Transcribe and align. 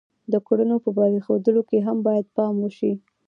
د 0.31 0.33
کړنو 0.47 0.75
په 0.83 0.89
پرېښودلو 0.97 1.61
کې 1.69 1.77
هم 1.87 1.97
باید 2.07 2.25
پام 2.35 2.53
وشي. 2.59 2.91